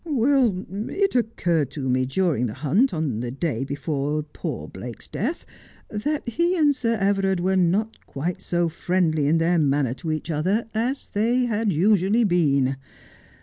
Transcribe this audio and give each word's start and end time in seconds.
'It 0.03 1.13
occurred 1.13 1.69
to 1.69 1.87
me 1.87 2.07
during 2.07 2.47
the 2.47 2.55
hunt 2.55 2.91
on 2.91 3.19
the 3.19 3.29
day 3.29 3.63
before 3.63 4.23
poor 4.23 4.67
Blake's 4.67 5.07
death 5.07 5.45
that 5.91 6.27
he 6.27 6.57
and 6.57 6.75
Sir 6.75 6.95
Everard 6.99 7.39
were 7.39 7.55
not 7.55 8.07
quite 8.07 8.41
so 8.41 8.67
friendly 8.67 9.27
in 9.27 9.37
their 9.37 9.59
manner 9.59 9.93
to 9.93 10.11
each 10.11 10.31
other 10.31 10.65
as 10.73 11.11
they 11.11 11.45
had 11.45 11.71
usually 11.71 12.23
been. 12.23 12.77